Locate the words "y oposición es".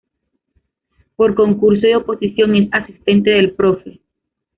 1.85-2.69